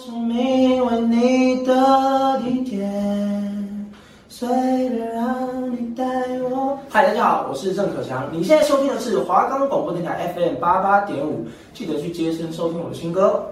[0.00, 2.90] 生命为你的体贴，
[4.30, 6.02] 随便让你带
[6.40, 6.78] 我。
[6.88, 8.26] 嗨，大家好，我是郑可强。
[8.32, 13.44] 你现在收听的是华冈广播电台 FM 八八点五，记得去接声收听我的新歌。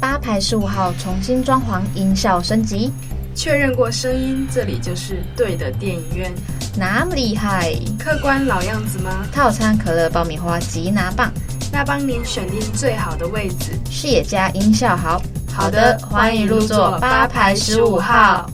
[0.00, 2.92] 八排十五号重新装潢，音效升级，
[3.34, 6.32] 确认过声音，这里就是对的电影院。
[6.76, 7.74] 那么厉害？
[7.98, 9.26] 客官老样子吗？
[9.32, 11.30] 套餐可乐、爆米花、吉拿棒，
[11.72, 13.72] 那帮您选定最好的位置。
[13.90, 15.20] 视野加，音效好。
[15.52, 18.48] 好的，欢迎入座八排十五号。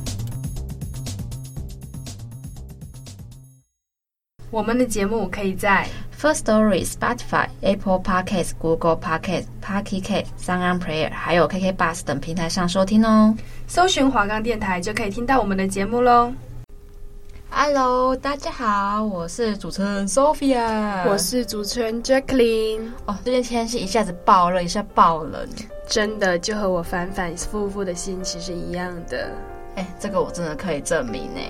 [4.51, 5.87] 我们的节目可以在
[6.19, 13.37] First Story、Spotify、Apple Podcasts、Google Podcasts、Pocket Casts、SoundOn Player，还有 KK Bus 等平台上收听哦。
[13.67, 16.33] 搜寻华冈电台就可以听到我们的节目喽。
[17.51, 22.91] Hello，大家好，我是主持人 Sophia，我是主持人 Jacqueline。
[23.07, 25.49] 哦，最近天气一下子爆热，一下爆冷，
[25.89, 29.31] 真的就和我反反复复的心情是一样的。
[29.77, 31.41] 哎，这个我真的可以证明呢。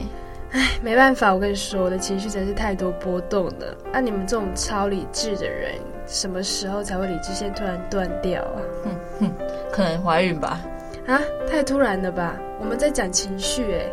[0.53, 3.77] 唉，没办法，我跟你说，我的情绪真是太多波动了。
[3.93, 5.75] 那、啊、你们这种超理智的人，
[6.07, 8.61] 什么时候才会理智线突然断掉啊？
[8.85, 9.33] 哼哼，
[9.73, 10.61] 可能怀孕吧？
[11.07, 12.37] 啊，太突然了吧？
[12.61, 13.87] 我们在讲情绪，哎，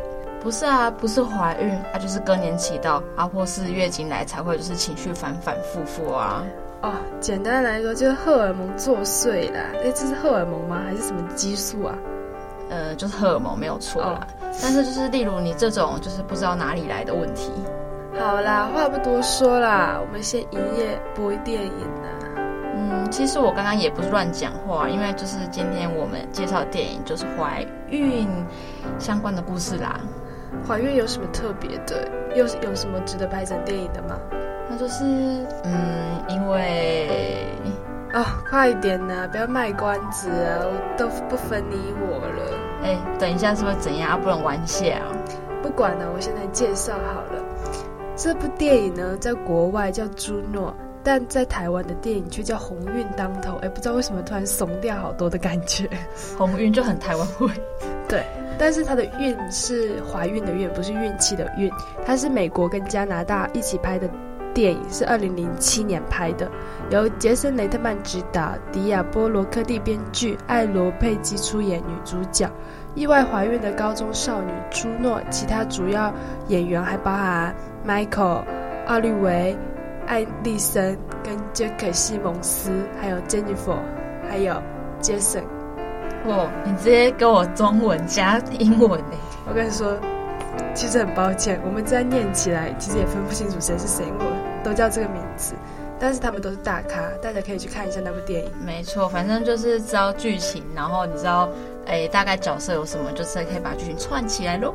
[0.44, 6.44] 不是啊，不是怀孕，啊，就是更年期到，啊，或是月经来才会就是情绪反反复复啊。
[6.82, 6.92] 哦，
[7.22, 9.62] 简单来说就是荷尔蒙作祟啦。
[9.82, 10.82] 哎，这是荷尔蒙吗？
[10.86, 11.96] 还是什么激素啊？
[12.70, 17.50] 呃，就是荷尔蒙没有错啦，哦、但是就是例如你这种就是不知道哪里来的问题。
[18.20, 22.44] 好啦，话不多说啦，我们先营业播电影啦。
[22.76, 28.28] 嗯，其实我刚刚也不是乱讲话，因为就是今天我们介绍的电影就是怀孕
[29.00, 30.00] 相关的故事啦。
[30.68, 32.08] 怀孕有什么特别的？
[32.36, 34.20] 又有什么值得拍成电影的吗？
[34.70, 35.04] 那就是
[35.64, 37.48] 嗯，因为。
[38.14, 39.28] 哦，快一点呐！
[39.32, 42.60] 不要卖关子啊，我都不分你我了。
[42.84, 44.18] 哎，等一下是不是怎样啊？
[44.18, 44.86] 不能玩笑。
[45.64, 47.44] 不管了，我现在介绍好了。
[48.16, 50.70] 这部电影呢，在国外叫《朱诺》，
[51.04, 53.54] 但在台湾的电影却叫《鸿运当头》。
[53.62, 55.90] 哎，不知道为什么突然怂掉好多的感觉。
[56.38, 57.50] 鸿运就很台湾味。
[58.08, 58.24] 对，
[58.58, 61.72] 但是它的“运”是怀孕的“孕”，不是运气的“运”。
[62.06, 64.10] 它是美国跟加拿大一起拍的。
[64.54, 66.48] 电影是二零零七年拍的，
[66.92, 72.48] 由杰森·雷特曼执导，迪亚波罗克蒂编剧，艾罗佩基出演女主角。
[72.94, 76.14] 意外怀孕的高中少女朱诺，其他主要
[76.50, 78.46] 演员还包含迈克尔、
[78.86, 79.58] 奥利维、
[80.06, 82.70] 艾丽森跟杰克·西蒙斯，
[83.02, 83.76] 还有珍妮佛，
[84.30, 84.62] 还有
[85.02, 85.18] 杰
[86.24, 86.34] 森。
[86.34, 89.18] 哦，你直接给我中文加英文呢？
[89.48, 89.98] 我跟你说。
[90.76, 95.54] 其实很抱歉，我们这样念起来，其实也分不清楚谁是谁，我都叫这个名字，
[96.00, 98.52] 但是他们都是大咖，大家可以去看一下那部电影。
[98.64, 101.48] 没错，反正就是知道剧情，然后你知道，
[101.86, 104.74] 哎，大概角色有什么，就是可以把剧情串起来喽。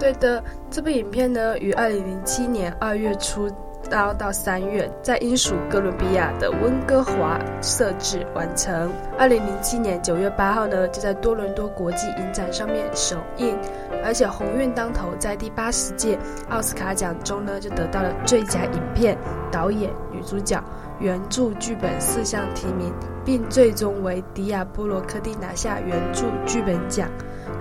[0.00, 3.48] 对的，这部影片呢，于二零零七年二月初。
[3.88, 8.90] 到到三月，在英属哥伦比亚的温哥华设置完成。
[9.18, 13.56] 二零零七年九月八号呢，就在多伦多国际影展上面首映。
[14.04, 19.16] 而且鸿运当头，在第八十届奥斯卡奖中呢，就得到了最佳影片、
[19.50, 20.62] 导演、女主角、
[20.98, 22.92] 原著剧本四项提名，
[23.24, 27.08] 并最终为迪亚波罗科蒂拿下原著剧本奖。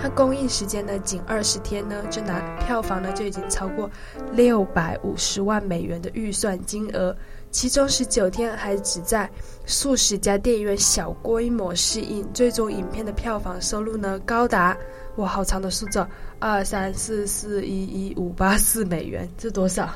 [0.02, 3.90] 它公映时间呢，仅二十天呢，就拿票房呢就已经超过
[4.32, 7.14] 六百五十万美元的预算金额，
[7.52, 9.30] 其中十九天还只在
[9.66, 14.76] 数十家电影院小规模试映，最终影片的票房收入呢高达
[15.18, 16.08] 哇，好长的数字，
[16.40, 19.90] 二三四四一一五八四美元，这多少？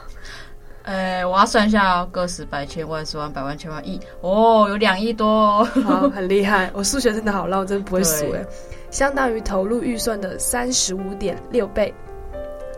[0.83, 8.45] 呃，我要算一下哦，个十百千万十万百万千万亿，哦，有两亿多哦，好，很厉害，我数学真的好烂，我真的不会数诶。
[8.93, 11.91] 相当于投入预算的三十五点六倍，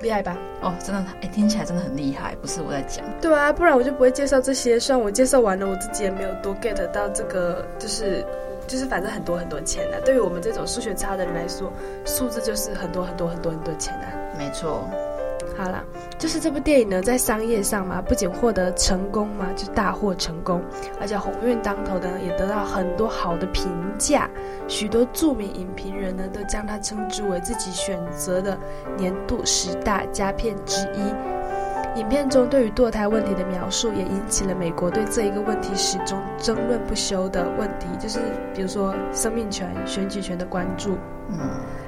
[0.02, 0.38] 厉害吧？
[0.62, 3.04] 哦，真的，哎，听起来真的很厉害，不是我在讲。
[3.20, 4.80] 对啊，不然我就不会介绍这些。
[4.80, 8.26] 虽然我介绍完了，我自己也没有多 get 到这个，就是
[8.66, 10.00] 就是反正很多很多钱的。
[10.06, 11.70] 对于我们这种数学差的人来说，
[12.06, 14.08] 数字就是很多很多很多很多钱啊。
[14.38, 14.90] 没错。
[15.58, 15.82] 好了，
[16.20, 20.62] 就是这部电影呢，在商业上嘛，不仅获得成功嘛，就大获成功，
[21.00, 24.30] 而且鸿运当头的也得到很多好的评价，
[24.68, 28.58] 许多著名影评人呢，都将它称之为自己选择的
[28.98, 32.00] 年度十大佳片之一。
[32.00, 38.20] 影片中对于堕胎问题的描述，也引起了美国对这一个问题始终争论不休的问题，就是
[38.54, 40.98] 比如说生命权、选举权的关注，
[41.30, 41.40] 嗯，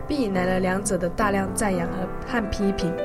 [0.07, 2.95] 并引来了两者的大量赞扬和和批评。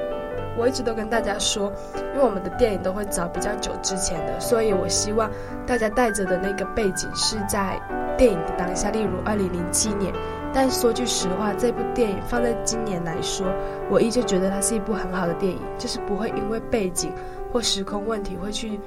[0.59, 1.73] 我一直都跟大家说，
[2.15, 5.31] 因为我们的电影都会找比较久之前的，所以我希望
[5.67, 7.81] 大家带着的那个背景是在
[8.17, 10.13] 电影的当下，例如二零零七年。
[10.55, 13.47] 但说句实话，这部电影放在今年来说，
[13.89, 17.11] 我依旧觉得它是一部很好的电影，就是不会因为背景
[17.51, 18.79] 或时空问题会去，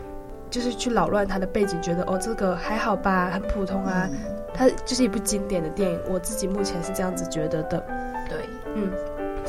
[0.51, 4.07] 就是去扰乱它的背景，觉得哦这个还好吧，很普通啊。
[4.53, 7.83] 它就是一部经典的电影，我自己目前是这样子觉得的。
[8.29, 8.37] 对，
[8.75, 8.91] 嗯。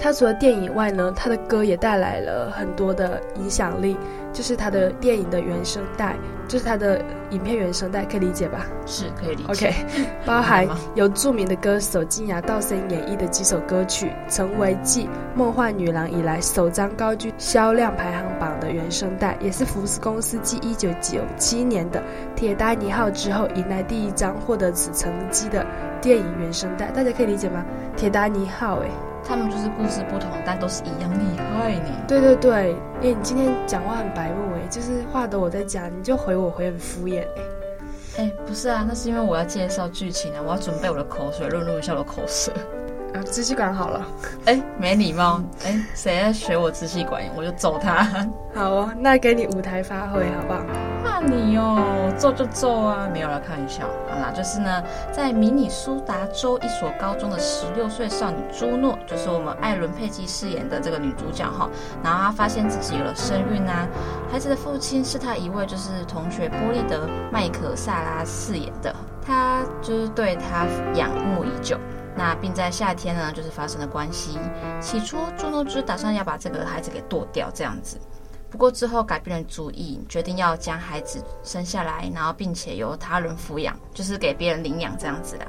[0.01, 3.97] 他除了电影以外呢，他的歌也带来了很多的影响力，
[4.33, 6.15] 就是他的电影的原声带，
[6.47, 7.01] 就是他的
[7.31, 8.67] 影片原声带，可以理解吧？
[8.87, 9.69] 是可以理解。
[9.69, 9.75] OK，
[10.25, 15.05] 包含由著名的歌手金雅道森演绎的几首歌曲，成为继
[15.35, 22.01] 《梦幻女郎》以来首张高居销量排行榜的原声带，也是福斯公司继一九九七年的
[22.37, 25.67] 《铁达尼号》之后迎来第一张获得此成绩的
[26.01, 26.91] 电影原声带。
[26.91, 27.65] 大家可以理解吗？
[27.99, 28.89] 《铁达尼号》哎。
[29.29, 31.91] 他们就是故事不同，但都是一样厉害呢。
[32.07, 37.43] 对对对，哎，你今天讲话很白目哎，就是话都我在讲，你就回我回很敷衍哎。
[38.19, 42.53] 哎，不是啊，那是因为我要介绍剧情啊，我要准备我的口水，润润一下我的口舌。
[43.17, 44.07] 啊，支气管好了。
[44.45, 45.41] 哎，没礼貌。
[45.65, 48.07] 哎，谁在学我支气管，我就揍他。
[48.55, 50.61] 好哦，那给你舞台发挥好不好？
[51.03, 53.85] 那你哦，揍就揍啊，没有了开玩笑。
[54.11, 61.69] 好啦，就是呢，在明尼苏达州一所高中的十六岁少女朱诺，就是我们艾伦佩姬饰演的这个女主角哈。
[62.03, 63.87] 然后她发现自己有了身孕啊，
[64.31, 71.79] 孩子的父亲是她一位就是同学波利德麦克萨拉饰演的，她就是对她仰慕已久。
[72.17, 74.39] 那并在夏天呢，就是发生了关系。
[74.81, 77.99] 起初朱诺就是打算要把这个孩子给剁掉这样子。
[78.49, 85.47] 不过之后改变了主意，决定要将孩子生下来，然后并且由他人抚养，就是给别人领养这样子的。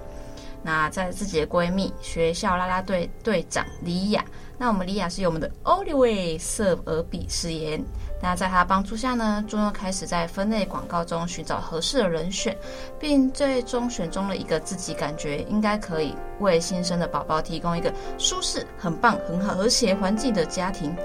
[0.62, 4.26] 那在自己的闺蜜、学校啦啦队队长李亚，
[4.58, 7.82] 那我们李亚是由我们的奥利维瑟尔比饰演。
[8.20, 12.58] 那在他帮助下呢，朱诺开始在分类广告中寻找合适的人选，
[13.00, 20.96] 并最终选中了一个自己感觉应该可以为新生的宝宝提供一个舒适、很棒、很好和谐环境的家庭。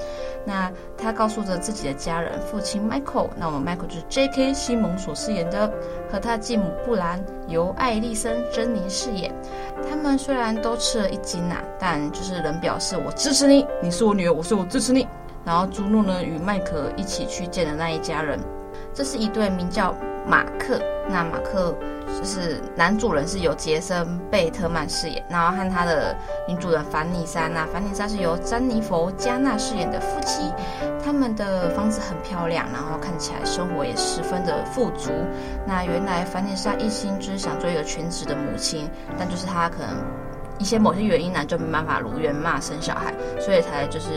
[0.45, 4.55] 那他告诉着自己的家人，父亲 Michael，那我们 Michael 就是 J.K.
[4.55, 5.71] 西蒙所饰演的，
[6.11, 9.33] 和他继母布兰由艾丽森珍妮饰演。
[9.89, 15.07] 他们虽然都吃了一惊呐，但就是仍表示我支持你，你是我女儿，我说我支持你。
[15.45, 18.39] 然后朱诺呢，与麦克一起去见的那一家人，
[18.95, 19.95] 这是一对名叫
[20.27, 20.81] 马克。
[21.09, 21.75] 那马克
[22.07, 26.17] 就是男主人是由杰森贝特曼饰演，然后和他的
[26.49, 30.53] 女主人凡妮莎，那凡妮莎是由詹妮弗加纳饰演的夫妻。
[31.05, 35.11] 他们的房子很漂亮，然后看起来生活也十分的富足。
[35.67, 38.89] 那原来凡妮莎一心就是想做一个全职的母亲，
[39.19, 39.89] 但就是她可能
[40.59, 44.09] 一些某些原因呢，就没办法如愿嘛生小孩，所以才就是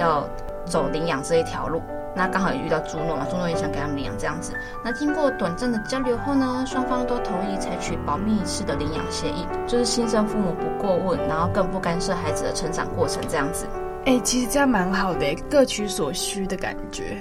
[0.00, 0.26] 要。
[0.70, 1.82] 走领养这一条路，
[2.14, 4.54] 那刚好也遇到朱诺嘛，朱诺也想给他们领养这样子。
[4.84, 13.66] 那经过短暂的交流后呢，双方都同意采取保密式的领养协议，就是新生父母不过问，然后更不干涉孩子的成长过程这样子。
[14.06, 17.18] 哎、欸，其实这样蛮好的，各取所需的感觉。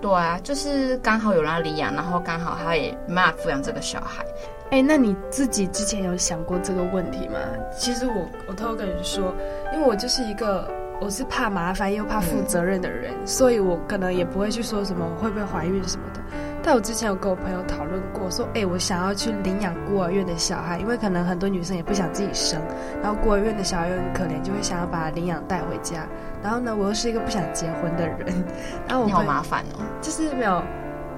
[0.00, 4.24] 对啊，就是刚好有人要领养，然后刚好他也没办法抚养这个小孩。
[4.70, 7.38] 哎、欸，那你自己之前有想过这个问题吗？
[7.78, 9.32] 其实我我偷偷跟你说，
[9.72, 10.68] 因为我就是一个。
[11.00, 16.20] 我是怕麻烦又怕负责任的人，嗯，所以我可能也不会去说什么我会不会怀孕什么的。
[16.62, 22.60] 但我之前有跟我朋友讨论过，说，哎，我想要去领养孤儿院的小孩，因为可能很多女生也不想自己生，
[23.00, 26.06] 然后孤儿院的小孩又很可怜，就会想要把领养带回家。
[26.42, 28.18] 然后呢，我又是一个不想结婚的人，
[28.88, 30.60] 然后我好麻烦哦，就是没有，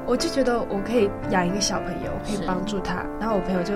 [0.04, 3.06] 我就觉得我可以养一个小朋友，可以帮助他。
[3.18, 3.72] 然后我朋友就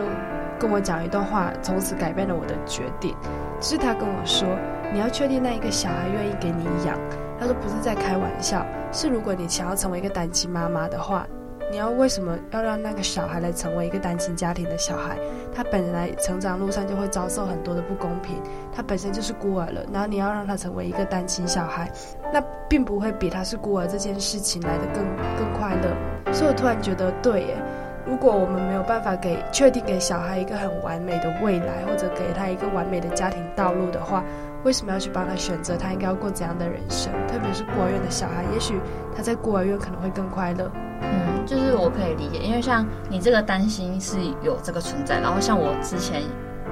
[0.58, 3.16] 跟我讲一段话，从此改变了我的决定，
[3.60, 4.46] 就是他跟我说。
[4.92, 6.98] 你要确定那一个小孩愿意给你养，
[7.40, 11.26] 他说不是在开玩笑，是如果你想要成为一个单亲妈妈的话，
[11.70, 15.16] 你要为什么要让那个小孩来成为一个单亲家庭的小孩？
[15.54, 18.36] 他本来成长路上就会遭受很多的不公平，
[18.70, 21.90] 他本身就是孤儿了，然后你要让他成为一个单亲小孩，
[22.30, 25.02] 那并不会比他是孤儿这件事情来得更
[25.38, 26.32] 更快乐。
[26.34, 27.56] 所以我突然觉得，对耶，
[28.06, 34.22] 如果我们没有办法给确定给小孩一个很完美的未来，或者给他一个完美的家庭道路的话，
[34.64, 37.12] 为什么要去帮他选择他应该要过怎样的人生？
[37.26, 38.80] 特别是孤儿院的小孩，也许
[39.14, 40.70] 他在孤儿院可能会更快乐。
[41.02, 46.22] 嗯，就是我可以理解，因为像你这个担心是有这个存在，然后像我之前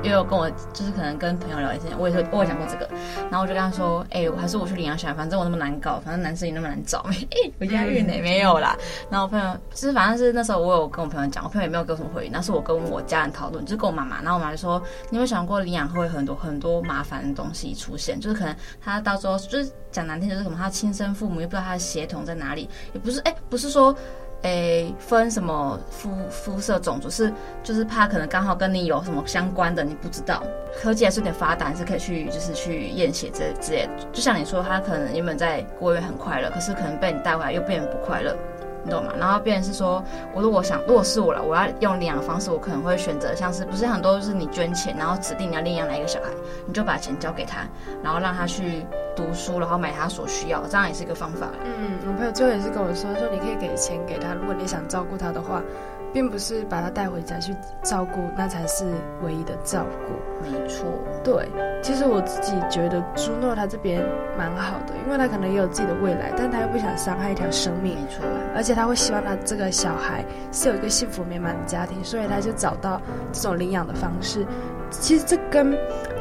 [0.02, 2.88] 也有跟我就是可能跟朋友聊一些，我也说我也讲过这个，
[3.30, 8.76] 然后我就跟他说，哎、欸，还是我去领养小孩，反正我那么难搞，反正男生也那么难找， 哎、欸，我押韵呢没有啦。
[9.10, 14.80] 然后我朋友就是反正是那时候我有跟我朋友讲，我朋友也没有给我什么回应，那是我跟我家人讨论，就是跟我妈妈，然后我妈就说，
[15.10, 23.94] 你有没有想过领养会很多很多麻烦的东西出现，就是可能他到时候就是讲难听就是什么他亲生父母又不知道他的血统在哪里，也不是哎、不是说。
[24.42, 27.30] 诶，分什么肤肤色种族是，
[27.62, 30.42] 就是怕可能刚好跟你有什么相关的，你不知道。
[30.80, 33.92] 科技还是有点发达，是可以去就是去验血这之类的。
[34.12, 38.34] 就像你说，他可能原本在孤儿院很快乐，可是可能被你带回来又变得不快乐。
[38.84, 39.12] 你懂吗？
[39.18, 40.02] 然后变成是说，
[40.34, 46.28] 我如果想，如果是我了，我要用领养方式，我可能会选择像是，不是很多就是你捐钱，然后指定你要领养哪一个小孩，
[46.66, 47.60] 你就把钱交给他，
[48.02, 51.48] 然后让他去读书，然后买他所需要，这样也是一个方法。
[51.64, 55.62] 嗯，我朋友最后也是跟我说，说你可以给钱给他，如果你想照顾他的话。
[56.12, 58.84] 并不是把他带回家去照顾，那才是
[59.22, 60.50] 唯一的照顾。
[60.50, 60.86] 没错，
[61.22, 61.48] 对。
[61.82, 64.02] 其实我自己觉得朱诺他这边
[64.36, 67.94] 蛮好的，因为他可能也有自己的未来，但他又不想伤害一条生命。
[67.94, 68.24] 没错，
[68.54, 73.00] 而且他会希望他这个小孩是有一个幸福美满的家庭，所以他就找到
[73.32, 74.46] 这种领养的方式。
[74.90, 75.76] 其实这跟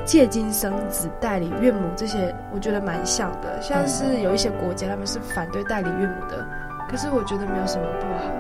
[0.06, 3.62] 借精生子、代理岳母这些，我觉得蛮像的。
[3.62, 6.46] 像是有一些国家他们是反对代理岳母的，
[6.90, 8.32] 可是我觉得没有什么不好。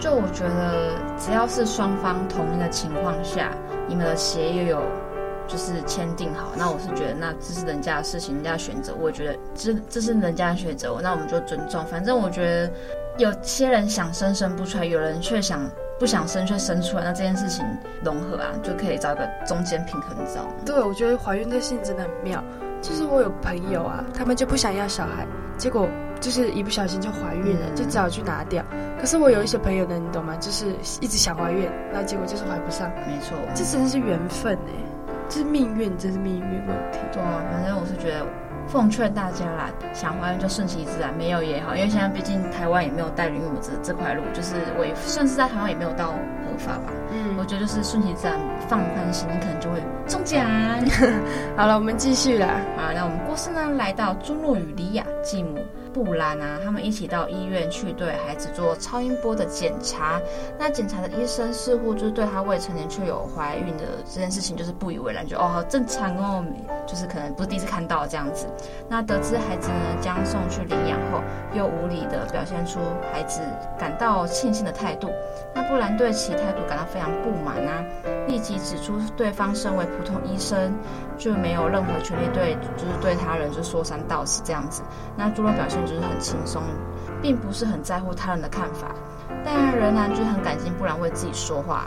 [0.00, 3.50] 就我觉得，只要是双方同意的情况下，
[3.86, 4.82] 你们的协议有
[5.46, 11.84] 就是签订好，那我是觉得那这是人家的事情，人家选择，我觉得这这是人家的选择，那我们就尊重。
[11.84, 12.72] 反正我觉得
[13.18, 15.60] 有些人想生生不出来，有人却想
[15.98, 17.62] 不想生却生出来，那这件事情
[18.02, 20.50] 融合啊，就可以找一个中间平衡，你知道吗？
[20.64, 22.42] 对，我觉得怀孕这事情真的很妙。
[22.80, 25.26] 就是我有朋友啊，他们就不想要小孩，
[25.58, 25.86] 结果
[26.20, 28.64] 就是一不小心就怀孕了，就只好去拿掉。
[29.00, 30.36] 可是我有一些朋友呢，你懂吗？
[30.36, 32.90] 就是一直想怀孕，然后结果就是怀不上。
[33.06, 34.72] 没错，这真的是缘分哎，
[35.28, 36.98] 这是命运，这是命运问题。
[37.12, 38.26] 对啊，反正我是觉得。
[38.68, 46.92] 奉劝大家啦，想怀孕就顺其自然，没有也好，因为现在毕竟台湾也没有代理孕母这这块路，就是我也，算是在台湾也没有到合法吧。
[47.10, 50.46] 嗯，我觉得就是顺其自然，放宽心，你可能就会中奖。
[51.56, 52.60] 好了，我们继续啦。
[52.76, 55.58] 好，那我们故事呢，来到朱诺与李亚继母。
[55.92, 60.20] 布兰啊，他们一起到医院去对孩子做超音波的检查。
[60.58, 66.44] 那检查的医生似乎就是对他未成年却有怀孕的这件事情就是不以为然，就哦好正常哦，
[66.86, 68.46] 就是可能不是第一次看到这样子。
[68.88, 71.20] 那得知孩子呢将送去领养后，
[71.54, 72.78] 又无理的表现出
[73.12, 73.40] 孩子
[73.76, 75.10] 感到庆幸的态度。
[75.52, 77.84] 那布兰对其态度感到非常不满啊，
[78.28, 80.72] 立即指出对方身为普通医生，
[81.18, 84.82] 就没有任何权利对就是对他人就说三道四这样子。
[85.16, 85.79] 那朱诺表现。
[85.86, 86.62] 就是很轻松，
[87.22, 88.94] 并不是很在乎他人的看法，
[89.44, 91.86] 但仍然就是很感激不然为自己说话。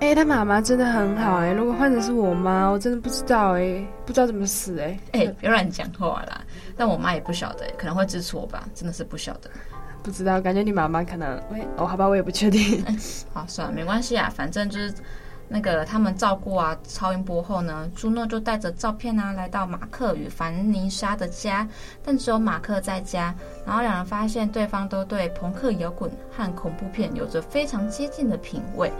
[0.00, 5.00] 哎、欸，他妈妈真的很好哎、欸，如果换成是我妈，我真的不知道哎、欸，不知道怎么死哎、欸。
[5.12, 6.40] 哎、欸，别乱讲话啦！
[6.76, 9.48] 但我妈也不晓得、欸，可能会支持我吧，真的是不晓得。
[10.02, 11.40] 不知道，感觉你妈妈可能……
[11.50, 12.84] 喂，哦，好吧，我也不确定。
[13.32, 14.92] 好，算了，没关系啊，反正就是。
[15.48, 21.68] 那个他们照顾啊，超音波后呢，朱诺就带着照片啊，来到马克与凡妮莎的家，
[22.02, 23.34] 但只有马克在家。
[23.66, 28.92] 然后两人发现对方都对朋克摇滚和恐怖片有着非常接近的品味。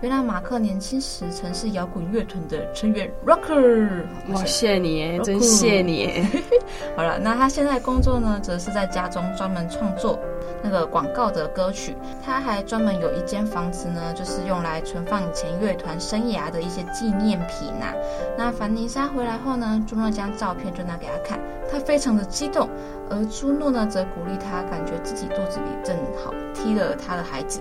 [0.00, 4.02] 原来马克年轻时曾是摇滚乐团的成员，Rocker。
[4.30, 6.26] 哇，谢谢你真谢你。
[6.96, 10.18] 好了，那他现在工作呢，则是在家中专门创作
[10.62, 11.94] 那个广告的歌曲。
[12.24, 17.94] 他还专门有一间房子呢，就是用来存放以前乐团生涯的一些纪念品呐、啊。
[18.38, 21.38] 那凡妮莎回来后呢，朱诺将照片就拿给他看，
[21.70, 22.66] 他非常的激动，
[23.10, 27.60] 而朱诺呢，则鼓励他，感觉自己肚子里正好踢了他的孩子。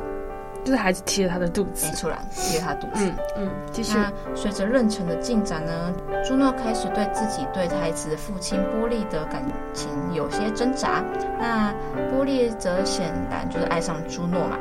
[0.63, 3.05] 就是孩子踢了他的肚子，没错啦，踢了他肚子。
[3.05, 3.97] 嗯嗯，继续。
[3.97, 5.93] 那随着妊娠的进展呢，
[6.27, 9.41] 朱诺开始对自己对孩子的父亲波利的感
[9.73, 11.03] 情有些挣扎。
[11.39, 11.73] 那
[12.11, 14.57] 波利则显然就是爱上朱诺嘛。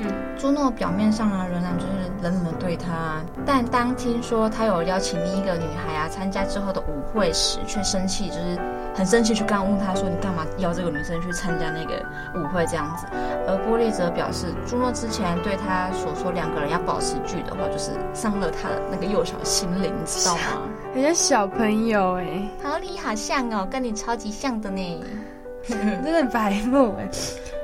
[0.00, 0.06] 嗯，
[0.38, 8.56] 朱诺表面上呢，仍然就是冷冷的对他，但当听说他有邀请另一个女孩啊参加之后的舞会时，却生气，就是
[8.98, 13.06] 很生气，去刚问他说：“你干嘛邀这个女生去参加那个舞会？”这样子，
[13.46, 20.42] 而波利则表示，朱诺之前对他所说两个人要保持距离的话，就是伤了他的那个幼小心灵，你知道吗？
[20.92, 25.04] 人家小朋友哎、欸，和你好像哦，跟你超级像的呢，
[25.64, 27.08] 真的很白目哎。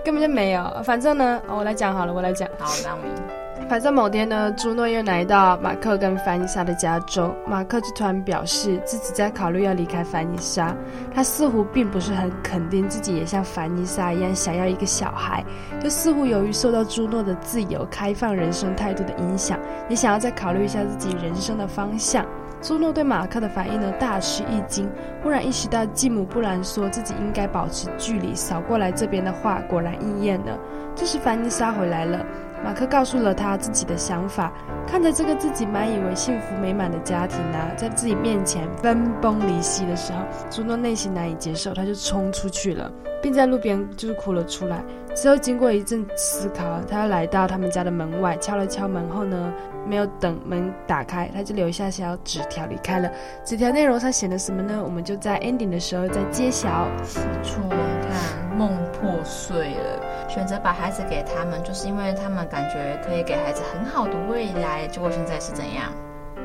[0.04, 2.48] 根本就没有，反正呢，哦、我来讲好了，我来讲。
[2.58, 3.43] 好，那我。
[3.66, 10.76] 反正某天呢，朱诺又来到马克跟凡妮莎的家中，马克就突然表示自己在考虑要离开凡妮莎，
[11.14, 15.42] 他似乎并不是很肯定自己也像凡妮莎一样想要一个小孩，
[15.80, 22.24] 就似乎由于受到朱诺的自由开放人生态度的影响，也想要再考虑一下自己人生的方向。
[22.60, 24.88] 朱诺对马克的反应呢大吃一惊，
[25.22, 30.58] 忽然意识到继母布兰说自己应该保持距离，扫过来这边的话果然应验了。
[30.94, 32.24] 这时凡妮莎回来了。
[32.64, 34.50] 马克告诉了他自己的想法，
[34.86, 40.18] 看着这个自己满以为幸福美满的家庭啊，在自己面前分崩离析的时候，
[40.50, 42.90] 朱诺内心难以接受，他就冲出去了，
[43.22, 44.82] 并在路边就是哭了出来。
[45.14, 49.52] 之后经过一阵思考，他来到他们家的门外，敲了敲门后呢，
[49.86, 53.10] 没有等门打开，他就留下小纸条离开了。
[53.44, 54.80] 纸条内容上写的什么呢？
[54.82, 56.88] 我们就在 ending 的时候再揭晓。
[57.14, 60.03] 没错，看梦破碎了。
[60.34, 64.84] 选择把孩子给他们，就是因为他们感觉可以给孩子很好的未来。
[64.88, 65.92] 结果现在是怎样？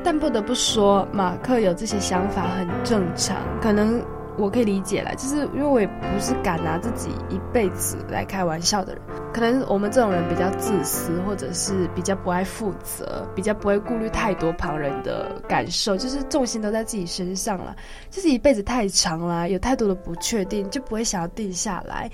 [0.04, 4.00] 但不得不说，马克有这些想法很正常，可能
[4.38, 9.02] 我可以理解了，就是因为我也不是敢拿自己一辈子来开玩笑的人。
[9.34, 17.74] 可能我们这种人比较自私，或者是比较不爱负责，比较不会顾虑太多旁人的感受，就是重心都在自己身上了。
[18.08, 22.10] 就是一辈子太长了，有太多的不确定，就不会想要定下来。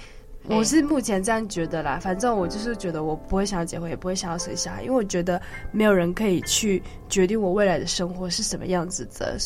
[0.48, 5.40] 我是目前这样觉得啦，反正我就是觉得我不会想要结婚，也不会想要生小孩，因为我觉得
[5.72, 9.36] 没有人可以去决定我未来的生活是什么样子的，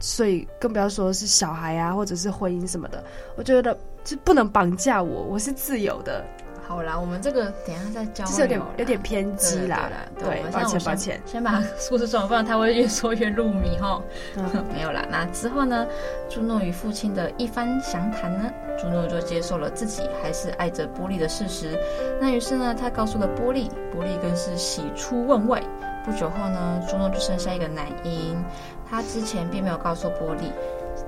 [0.00, 3.04] 所以更不要说是小孩啊，或者是婚姻什么的，
[3.36, 6.24] 我觉得是不能绑架我，我是自由的。
[6.70, 9.90] 好啦，我们这个等一下再交流，就是有点有点偏激啦。
[10.16, 14.00] 对，抱歉抱歉，先把故事说完，不然他会越说越入迷哈。
[14.38, 15.84] 嗯、没有啦，那之后呢，
[16.28, 18.48] 朱诺与父亲的一番详谈呢，
[18.78, 21.76] 朱诺就接受了自己还是爱着波莉的事实。
[22.20, 25.60] 那于是呢，他告诉了波莉，波莉更是喜出望外。
[26.04, 28.40] 不久后呢，朱诺就生下一个男婴，
[28.88, 30.52] 他之前并没有告诉波莉。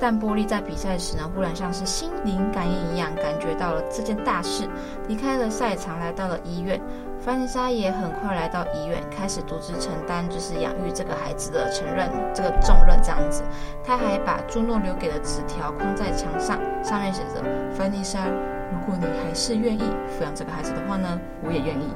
[0.02, 4.68] 但波莉在比赛时呢，忽然像是心灵感应一样，感觉到了这件大事，
[5.06, 6.80] 离开了赛场，来到了医院。
[7.20, 13.00] 凡妮莎也很快来到医院，开始独自承担就是养育这个孩子的承认这个重任。
[13.00, 13.44] 这样子，
[13.84, 17.40] 他还把朱诺留给的纸条框在墙上，上面写着
[17.72, 21.94] ：“凡妮莎，如果你还是愿意抚养这个孩子的话呢，我也愿意。”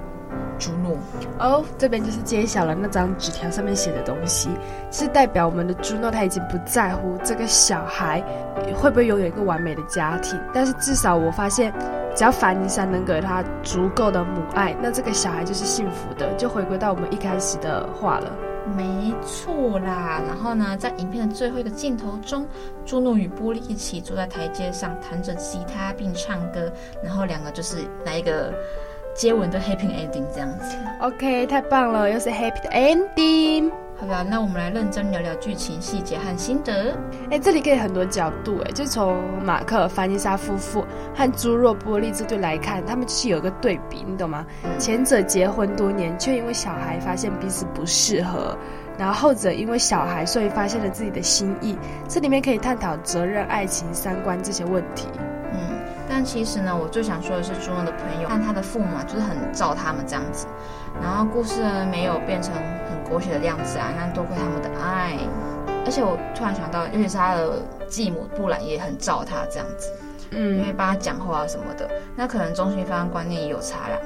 [0.59, 0.97] 朱诺
[1.39, 4.49] 哦，这边就是揭晓了那张纸条上面写的东西，
[4.91, 8.25] 是代表我们的朱诺他已经不在乎这个小孩
[8.75, 11.71] 会不会拥有一个完美的家庭，但是至少我发现，
[12.15, 18.33] 只要凡妮莎能给他足够的母爱，那这个小孩就是幸福的，就回归到我们一开始的话了。
[18.75, 22.47] 没错啦，然后呢，在影片的最后一个镜头中，
[22.87, 26.73] 朱诺与波莉一起坐在台阶上弹着吉他并唱歌，
[27.05, 28.55] 然后两个就是来一个。
[29.17, 33.73] 接吻的 happy ending 这样子，OK，太棒了，又是 happy 的 ending。
[33.99, 36.95] 好吧，那我们来认真聊聊剧情细节和心得。
[37.31, 44.45] 哎，这里可以很多角度，哎，就从马克、凡妮莎夫妇和朱若、波利这对来看，他们就是有一个对比，你懂吗？
[44.65, 48.55] 嗯、前者结婚多年，却因为小孩发现彼此不适合，
[48.99, 51.75] 然后后者因为小孩，所以发现了自己的心意。
[52.07, 55.09] 这里面可以探讨责任、爱情、三观这些问题。
[56.17, 60.47] 但其实呢，我最想说的是朱诺的朋友，但他的父母啊，就是很照他们这样子，
[60.99, 65.19] 然后故事呢没有变成很狗血的样子啊，那多亏他们的爱。
[65.85, 69.93] 而且我突然想到，尤其是他的继母布兰也很照他这样子，
[70.31, 73.99] 嗯，因为帮他讲话什么的，那可能中西方观念也有差啦。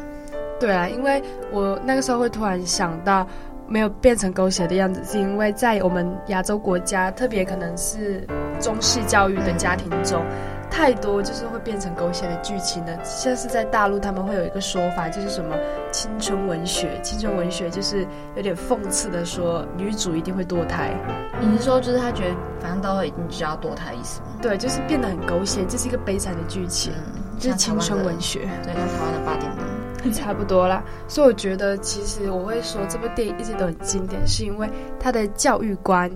[0.59, 3.25] 对啊，因为我那个时候会突然想到，
[3.69, 8.27] 没有变成狗血的样子，是因为在我们亚洲国家，特别可能是
[8.59, 10.21] 中式教育的家庭中。
[10.25, 13.05] 嗯太多就是会变成狗血的剧情了。
[13.05, 15.55] 像是在大陆，他们会有一个说法，就是什么
[15.91, 16.99] 青春文学。
[17.03, 18.07] 青春文学就是
[18.37, 20.95] 有点讽刺的说，女主一定会堕胎。
[21.41, 24.27] 你是说，就是他觉得反正到会一定就要堕胎的意思吗？
[24.41, 28.49] 对，就是变得很狗血，这是一个悲惨的剧情，嗯、就是青春文学。
[28.63, 30.83] 对，像台湾的八点档，差不多啦。
[31.09, 36.11] 所以我觉得，其实我会说这部电影一直都很经典，是因为它的教育观。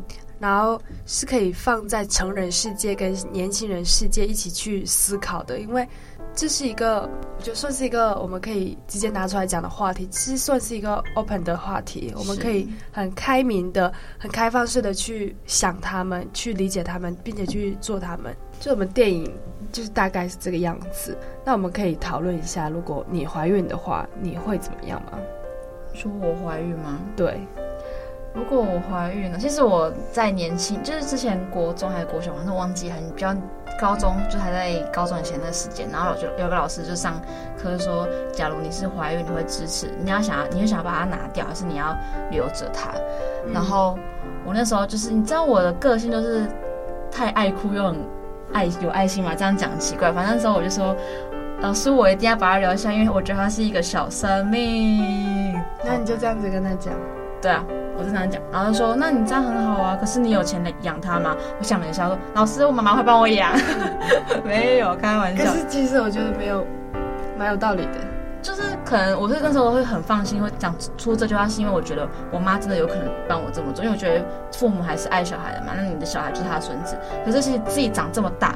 [0.45, 5.89] 然后是可以放在成人世界跟年轻人世界一起去思考的，因为
[6.35, 18.37] 这是一个，我觉得算是一个我们可以直接拿出来讲的话题，其实算是一个 open 的话题，我们可以很开明的、很开放式的去想他们，去理解他们，并且去做他们。
[18.61, 19.35] 就我们电影
[19.73, 21.17] 就是大概是这个样子。
[21.43, 25.19] 那我们可以讨论一下，如果你怀孕的话，你会怎么样吗？
[25.95, 27.01] 说我怀孕吗？
[27.17, 27.41] 对。
[28.35, 33.33] 如果我怀孕了，其实我在年轻，就是之前国中还是国小，反正忘记很比较
[33.81, 37.14] 高中，就还在高中以前的时间，然后就有个老师就上
[37.57, 41.97] 课说，假如你是怀孕，你会支持，你要想要，你会想要把它拿掉，还是你要
[42.33, 42.90] 留着它？
[43.47, 43.97] 嗯、然后
[44.44, 46.42] 我那时候就是，你知道我的个性就是
[47.12, 47.97] 太爱哭又很
[48.53, 50.97] 爱有爱心嘛，这样讲很奇怪，反正那时候我就说，
[51.61, 55.55] 老师我一定要把它留下，因为我觉得它是一个小生命。
[55.85, 56.92] 那你就这样子跟他讲。
[57.40, 57.62] 对啊，
[57.97, 61.37] 我就这样讲，然后他说那你这样很好啊，可是你有钱来养他吗？
[61.59, 63.53] 我想了一下说，老师，我妈妈会帮我养，
[64.45, 65.45] 没有开玩笑。
[65.45, 66.67] 可是其实我觉得没有，
[67.39, 67.99] 蛮有道理的。
[68.43, 75.73] 就是可能我是那时候会很放心，会讲出这句话，是因为我觉得我妈真的有可能帮我这么做，因为我觉得父母还是爱小孩的嘛。
[75.75, 78.55] 那你的小孩就是他的孙子，可是其实自己长这么大，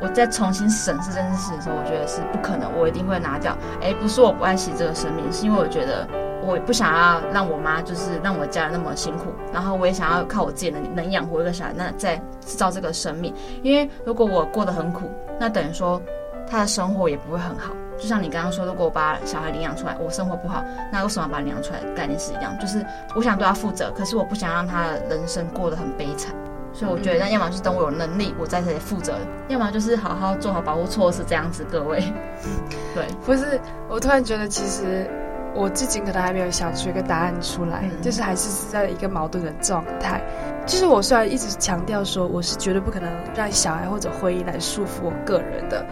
[0.00, 3.56] 我再重新审视这件事的时候，我觉得是不可能，我一定会拿掉。
[3.82, 6.06] 哎，不是我不爱惜这个生命，是因为我觉得
[6.46, 13.34] 我不想要让我妈就是让我家人那么辛苦，然后我也想要靠我自己能能养活一个小孩，那再制造这个生命。
[13.62, 16.00] 因为如果我过得很苦，那等于说
[16.48, 17.74] 他的生活也不会很好。
[17.98, 21.80] 就像你刚刚说，如果我把小孩领养出来，我生活不好，那为什么把他领养出来？
[21.94, 26.34] 概念是一样，就是我想对他负责，可是我不想让他的人生过得很悲惨，
[26.74, 29.14] 所以我觉得，那要么就是等我有能力，我在这里负责；
[29.48, 31.64] 要么就是好好做好保护措施，这样子。
[31.72, 31.98] 各位，
[32.94, 35.08] 对，不是，我突然觉得，其实
[35.56, 40.20] 我至今可能还没有想出一个答案出来，嗯、就是还是是在一个矛盾的状态。
[40.66, 45.84] 就是我虽然一直强调说，我是绝对不可能让小孩或者婚姻来束缚我个人的。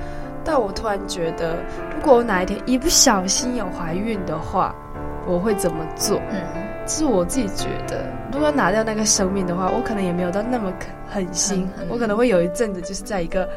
[0.45, 1.57] 但我突然觉得，
[1.97, 4.75] 如果我哪一天一不小心有怀孕的话，
[5.27, 6.21] 我会怎么做？
[6.31, 6.43] 嗯，
[6.87, 10.71] 是我自己觉得，如果拿掉那个生命的话，我可能也没有到那么
[11.09, 13.49] 狠心，嗯嗯、我可能会有一阵子就是在一个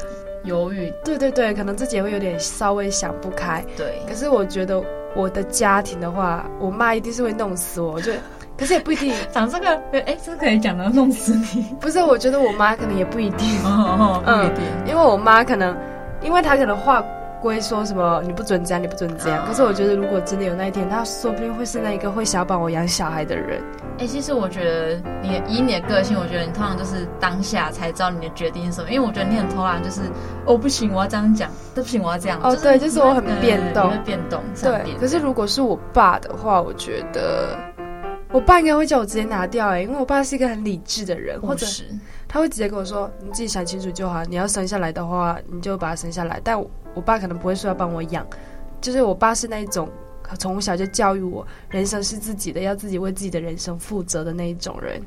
[0.44, 0.90] 犹豫。
[1.04, 3.62] 对对对，可能自己也会有点稍微想不开。
[3.76, 4.00] 对。
[4.08, 4.82] 可是我觉得
[5.18, 7.94] 我的家庭的话，我妈一定是会弄死我。
[7.94, 8.18] 我觉得，
[8.56, 9.12] 可是也不一定。
[9.34, 11.74] 讲这个，哎，这可以讲到弄死你？
[11.80, 13.48] 不是，我觉得我妈可能也不一定。
[13.64, 15.76] 哦哦，不一定，因为我妈可能。
[16.20, 17.00] 因为她可能话
[17.40, 19.46] 归说什么你不准这样，你不准这样。
[19.46, 23.62] 可是我觉得，如果真的有那一天，他说不定会是那一个会想要帮我养小孩的人。
[23.98, 28.90] 哎、欸，其实我觉得你以你的个性，我觉得你通常就是当下才知道你的决定是什么。
[28.90, 30.02] 因为我觉得你很偷懒，就是
[30.44, 32.40] 哦不行，我要这样讲，对不行，我要这样。
[32.42, 34.40] 哦，对，就是我很变动，你会变动。
[34.62, 37.56] 对，可是如果是我爸的话，我觉得
[38.30, 39.68] 我爸应该会叫我直接拿掉。
[39.68, 41.84] 哎，因为我爸是一个很理智的人，或者是。
[42.30, 44.22] 他会直接跟我说：“你自己想清楚就好。
[44.24, 46.38] 你要生下来的话，你就把它生下来。
[46.44, 48.26] 但我，我爸可能不会说要帮我养，
[48.80, 49.88] 就是我爸是那一种
[50.38, 55.00] 从小就教育我，人生是自己的，要自己为自己的人生负责的那一种人。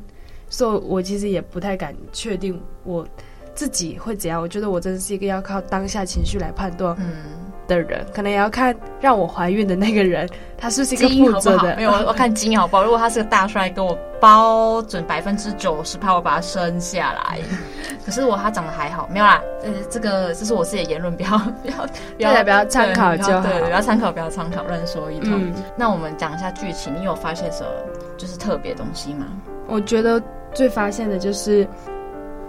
[0.50, 3.08] 所以，我其实也不太敢确定我
[3.54, 4.42] 自己会怎样。
[4.42, 7.51] 我觉得我真的是一个要靠当下情绪来判断。”嗯。
[7.72, 11.76] 的人可能也要看让我怀孕的那个人，他是不是一个负责的？
[11.78, 12.84] 没有，我看基因好不好？
[12.84, 17.40] 如果他是个大帅哥，我包准百分之九十怕我把他生下来。
[18.06, 19.42] 可是如果他长得还好，没有啦。
[19.64, 25.32] 呃，这个这是我自己的言论，不要不要，大家不要参考就好，对，不要参考，不要参考，乱说一通。
[25.34, 27.70] 嗯、那我们讲一下剧情，你有发现什么
[28.18, 29.26] 就是特别东西吗？
[29.68, 30.22] 我觉得
[30.54, 31.68] 最发现的就是。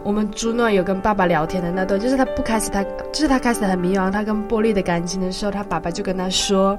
[0.04, 6.76] 我们朱诺有跟爸爸聊天的那段，就是他不开始，他就是他开始很迷茫，他跟波利的感情的时候，他爸爸就跟他说：“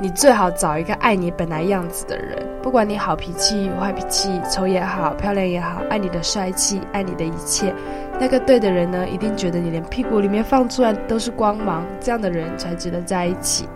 [0.00, 7.74] 你最好找一个爱你本来样子的人，不管你好脾气、坏脾气、丑也好、漂亮也好，爱你的帅气，爱你的一切，
[8.18, 13.68] 那个对的人呢，一定觉得你连屁股里面放出来都是光芒，这样的人才值得在一起。”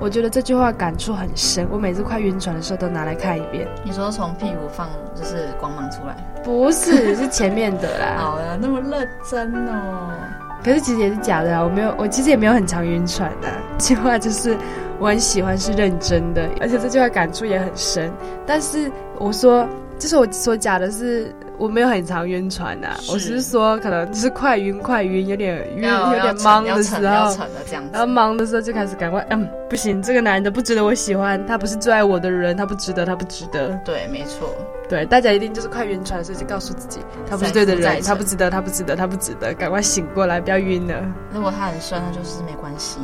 [0.00, 3.68] 我觉得这句话感触很深，我每次快晕船的时候都拿来看一遍。
[3.84, 6.16] 你说从屁股放就是光芒出来？
[6.42, 8.16] 不是，是前面的啦。
[8.16, 10.10] 好呀，那么认真哦。
[10.64, 13.48] 可是其实也是假的啊，我没有，我其实也没有很常晕船的。
[13.76, 14.56] 这句话就是
[14.98, 18.10] 我很喜欢，是认真的，而且这句话感触也很深。
[18.46, 21.30] 但是我说，就是我说假的是。
[21.60, 27.36] 我没有很常晕船呐、啊，我只是说可能就是快晕快晕，有点晕，有点忙的时候，
[27.92, 33.78] 然后忙的时候就开始赶快，嗯，不行，这个男的不值得我喜欢，他不是最爱我的人，他不值得，他不值得。
[33.84, 34.56] 对，没错，
[34.88, 40.94] 对，大家一定就是快晕船的时候就告诉自己，他不是对的人，他不值得，他不值得，他不值得，赶快醒过来，不要晕了。
[41.30, 43.00] 如果他很帅，那就是没关系。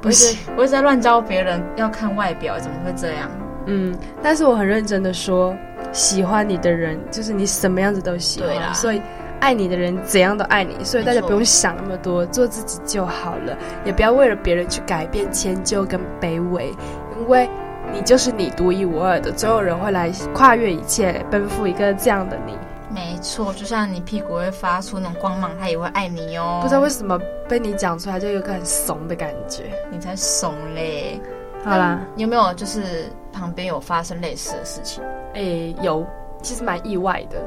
[0.00, 3.30] 不是，我一直在乱教别人要看外表，怎么会这样？
[3.70, 5.56] 嗯，但是我很认真的说。
[5.92, 9.02] 喜欢你的人，就是你什么样子都喜欢，对啦，所以
[9.40, 16.72] 爱你的人怎样都爱你，所以大家不用想那么多，做自己就好了，也不要为了别人去改变、迁就跟卑微，
[17.18, 17.50] 因为
[17.92, 22.56] 你就是你独一无二的，总有人会来跨越一切，奔赴一个这样的你。
[22.94, 26.60] 没错，就像你屁股会发出那种光芒，他也会爱你哦。
[26.62, 31.20] 不知道为什么被你讲出来就有个很怂的感觉，你才怂嘞。
[31.62, 35.04] 好啦，你有没有就是旁边有发生类似的事情？
[35.34, 36.06] 诶，有，
[36.42, 37.38] 其实蛮意外的。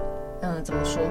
[0.42, 1.02] 嗯，怎么说？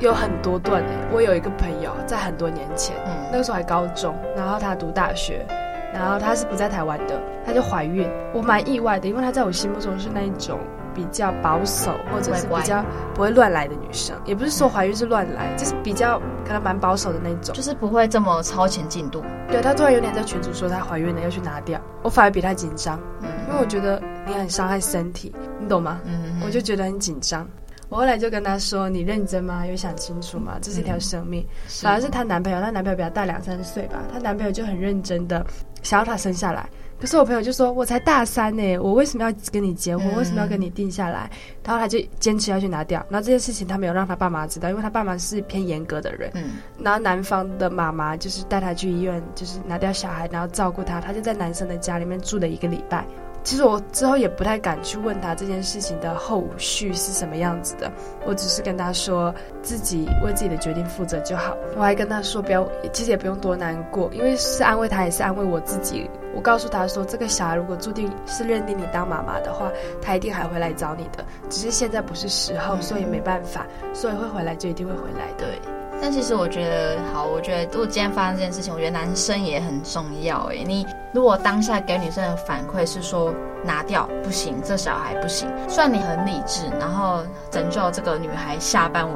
[0.00, 1.08] 有很多段诶。
[1.12, 5.46] 我有一个朋友，在很多年前，嗯，那个时候还高中，然后他读大学，
[5.92, 8.08] 然后他是不在台湾的，他就怀孕。
[8.34, 10.58] 我蛮意外的，因为他在我心目中是那一种
[10.94, 19.22] 比较保守，或者是比较不会乱来的女生，也不是说怀孕是乱来，就是比较可能蛮保守的那种，就是不会这么超前进度。
[19.48, 26.00] 对，她突然有点在群组说她怀孕了要去拿掉，我反而比她紧张，嗯，因为我觉得你很伤害身体，你懂吗？
[26.04, 27.46] 嗯，我就觉得很紧张。
[27.90, 29.64] 我后来就跟她说：“你认真吗？
[29.66, 30.56] 有想清楚吗？
[30.60, 31.46] 这是一条生命。”
[31.82, 35.46] 反而是她男朋友，她男朋友比她大两三岁吧，她男朋友就很认真的
[35.82, 36.68] 想要她生下来。
[37.00, 40.16] 可是我朋友就说：“我才大三呢，我为什么要跟你结婚？
[40.16, 41.30] 为什么要跟你定下来？”
[41.62, 43.04] 然后他就坚持要去拿掉。
[43.10, 46.30] 然后这件事情他没有让他爸妈知道，因为他爸妈是偏严格的人。
[46.34, 46.52] 嗯。
[46.78, 51.00] 然后男方的妈妈就是带他去医院，就是拿掉小孩，然后照顾他。
[51.00, 53.04] 他就在男生的家里面住了一个礼拜。
[53.44, 57.92] 其实我之后也不太敢去问他这件事情的后续是什么样子的，
[58.24, 61.54] 我只是跟他说自己为自己的决定负责就好。
[61.76, 66.10] 我还跟他说不要，其实也不用多难过，因为是安慰他，也是安慰我自己。
[66.34, 75.44] 我告诉他说，这个小孩如果注定是认定你当妈妈的话，他一定还会来找你的，只是现在不是时候，所以没办法，所以会回来就一定会回来的。
[75.46, 75.83] 对。
[76.04, 80.44] 但其实我觉得，好，我觉得如果今天发生这件事情，我觉得男生也很重要。
[80.48, 89.08] 诶，你如果当下给女生的反馈是说拿掉不行，这小孩不行，算你很理智，然后拯救这个女孩下半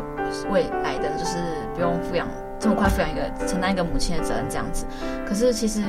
[0.51, 1.37] 未来的就是
[1.74, 2.27] 不用抚养。
[2.59, 4.85] 这么快抚养一个承担一个母亲的责任这样子，
[5.27, 5.83] 可是其实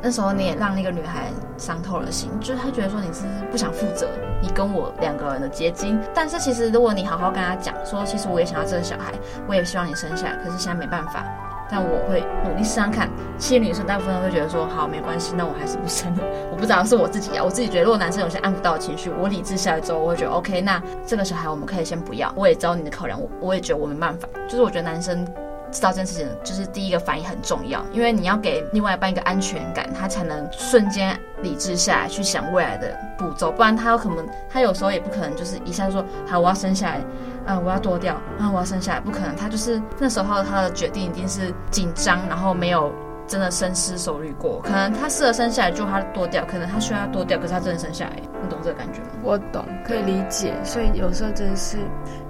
[0.00, 4.08] 那时候你也让那个女孩伤透了心，就是她觉得说你是不想负责
[4.40, 6.00] 你跟我两个人的结晶。
[6.14, 9.12] 但是其实如果你好好跟她讲说，其实我也想要这个小孩，
[9.46, 11.24] 我也希望你生下来，可是现在没办法，
[11.70, 13.10] 但我会努力试试看。
[13.36, 16.22] 其实女生大部分都会觉得说好没关系，那我还是不生了。
[16.50, 22.32] 我不知道是我自己啊，我自己觉得如果男生有些按不到情绪，我理智下来之后，我会觉得 OK，那这个小孩我们可以先不要。
[22.34, 24.26] 我也知道你的考量，我我也觉得我没办法。
[24.48, 25.26] 就是我觉得男生。
[25.74, 37.00] 知道这件事情，就是第一个反应很重要，因为你要给另外一半一个安全感，他才能瞬间理智下来去想未来的步骤，不然他有可能，他有时候也不可能就是一下说好我要生下来，
[37.44, 42.92] 啊我要堕掉，啊我要生下来，不可能，他就是那时候他的决定一定是紧张，然后没有。
[43.26, 49.06] 真的深思熟虑过，可能他适合生下来就他多掉，可能他需要多掉，可是他真的生下来，你懂这个感觉吗？
[49.22, 50.54] 我懂，可以理解。
[50.64, 51.78] 所以有时候真的是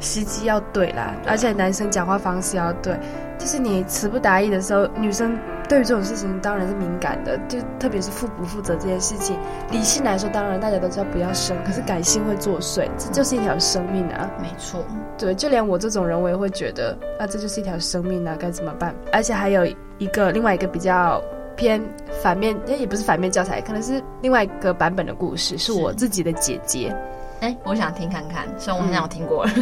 [0.00, 2.98] 时机要对啦，而且男生讲话方式要对，
[3.38, 5.38] 就是你词不达意的时候，女生。
[5.66, 9.34] 对于这种事情当然是敏感的，就特别是负不负责这件事情，
[9.70, 14.30] 理性来说当然大家都知道不要生，可是感性会作祟，这就是一条生命啊。
[14.38, 14.84] 没错，
[15.16, 18.94] 对，就连我这种人我也会觉得啊，这就是一条生命啊，该怎么办？
[19.10, 19.66] 而且还有
[19.98, 21.22] 一个另外一个比较
[21.56, 21.80] 偏
[22.22, 26.94] 反面，也也不是反面教材，可能是另外一个版本的故事，是我自己的姐姐。
[27.40, 29.52] 哎，我想听看看，虽然我好像有听过了。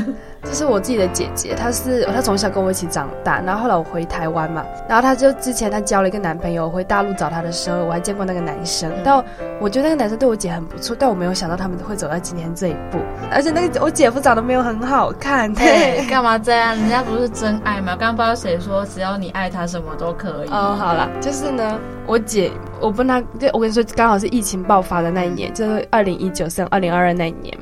[0.44, 8.90] 这、嗯、是我自己的姐姐，她是她从小跟我一起长大，然后后来我回台湾嘛，然后她就之前她交了一个男朋友，回大陆找她的时候，我还见过那个男生。
[8.90, 9.24] 嗯、但
[9.60, 12.98] 我觉得那个男生对我姐很不错，但我没有想到他们会走到今天这一步。
[13.30, 16.76] 而且那个我姐夫长得没有很好看， 对，干嘛这样？
[16.76, 17.96] 人家不是真爱吗？
[17.96, 20.48] 刚刚不知道谁说，只要你爱他，什么都可以。
[20.48, 22.50] 哦，好了，就是呢，我姐，
[22.80, 27.56] 我跟她，对，我跟你说，刚好是疫情爆发的那一年，就是二零一九升二零二二那一年。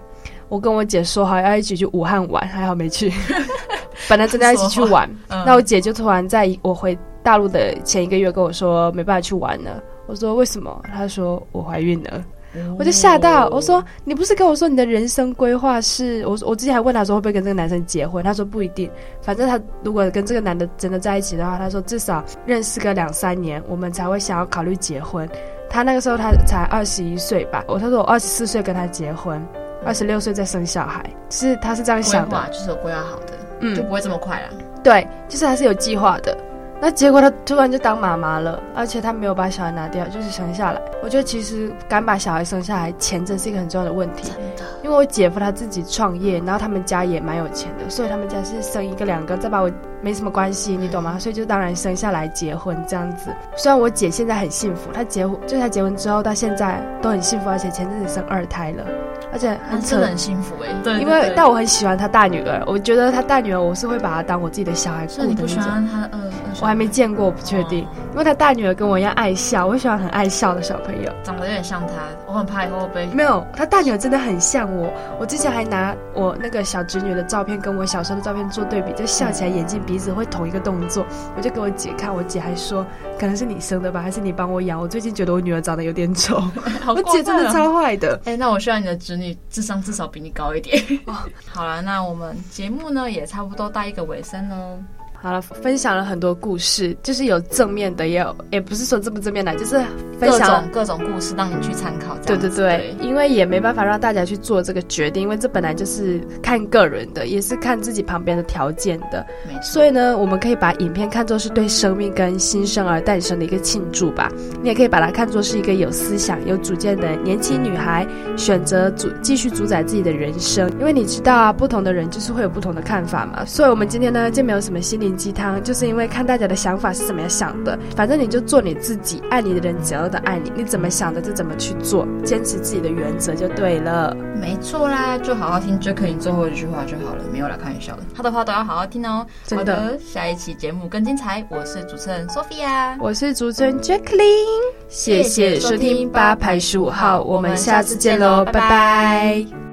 [0.50, 3.10] 我跟我姐说好要一起去武汉玩，还好没去。
[4.08, 9.82] 本来真的要一起去玩，嗯、那我姐就突然在我回大陆的前一个月跟我说没办法去玩了。
[10.06, 10.82] 我说为什么？
[10.92, 12.24] 她说我怀孕了。
[12.52, 16.26] 哦、我就吓到，我说你不是跟我说你的人生规划是？
[16.26, 18.90] 我我之前还问她说会不会跟这个男生结婚，她说不一定，
[19.22, 25.28] 反正她如果跟这个男的真的在一起的话，她说至少认识个两三年，我们才会想要考虑结婚。
[25.68, 29.40] 她那个时候她才二十一岁吧，我她说我二十四岁跟他结婚。
[29.84, 34.48] 二十六岁再生小孩，是他是这样想的，就是有规划好的，嗯，就不会这么快了。
[34.82, 36.36] 对，就是还是有计划的。
[36.82, 40.80] 那结果他突然就当妈妈了，而且他没有把小孩拿掉，就是生下来。
[41.02, 44.30] 我觉得其实敢把小孩生下来，钱真是一个很重要的问题。
[44.30, 51.18] 真的，因为我姐夫他自己创业，然后他们家也蛮有钱的，所以他们家是生一个两个，再把我没什么关系，你懂吗？
[51.18, 53.30] 所以就当然生下来结婚这样子。
[53.56, 58.86] 虽然我姐现在很幸福，她结婚就她结婚之后到现在都很幸福，而且前阵子生二胎了，
[59.32, 60.74] 而且很真的很幸福哎、欸。
[60.82, 65.14] 对，因为但我很喜欢他大女儿，我觉得他大女儿我是会把她当我自己的小孩顾的。
[65.14, 66.29] 所以你不喜欢他二
[66.64, 66.68] 二？
[66.68, 67.86] 还没见过，我不确定。
[68.12, 71.94] 因为他大女儿跟我一样爱笑，我喜欢很爱笑的小朋友，长得有点像他，
[72.26, 73.06] 我很怕以后会被。
[73.06, 74.92] 没有，他大女儿真的很像我。
[75.18, 82.84] 我之前还拿我那个小侄女的照片跟我小时候的照片做对比，就笑起来眼睛鼻子会同一个动作，我就给我姐看，我姐还说
[83.18, 84.80] 可能是你生的吧，还是你帮我养？
[84.80, 86.42] 我最近觉得我女儿长得有点丑，
[86.88, 88.20] 我姐真的超坏的。
[88.24, 90.82] 哎、欸，那我希望你的侄女智商至少比你高一点。
[91.46, 94.78] 好了，那我们节目呢也差不多到一个尾声喽。
[95.22, 99.78] 好了，分享了很多故事，就是有正面的，也有也不是说这不正面的，就是
[100.18, 102.16] 分享各种各种故事让你去参考。
[102.24, 109.26] 对对对，对，因为也没办法让大家去做这个决定，因为这本来就是看个人的，也是看自己旁边的条件的。
[109.62, 114.32] 所以呢，我们可以把影片看作是对生命跟新生儿诞生的一个庆祝吧。
[114.62, 118.06] 你也可以把它看作是一个有思想、有主见的年轻女孩
[118.38, 120.70] 选择主继续主宰自己的人生。
[120.78, 123.44] 因为你知道啊，不同的人就是会有不同的看法嘛。
[123.44, 125.20] 所以我们今天呢，就没有什么心灵。
[125.20, 134.16] 鸡汤就是因为看大家的想法是怎么样想的，反正你就做你自己，爱你的人只要的爱你，你怎么想的就怎么去做，坚持自己的原则就对了。
[134.40, 139.26] 没错啦，就好好听 Jacqueline 最后一句话就好了，没有来开玩笑的，他的话都要好好听哦。
[139.44, 141.44] 真的，好的，下一期节目更精彩。
[141.50, 149.69] 我是主持人 Sophia，我是主持人 Jacqueline，谢谢收听八排十五号，我们下次见喽，拜拜。